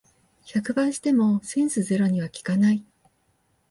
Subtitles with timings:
[0.47, 2.83] 百倍してもセンスゼロには効かない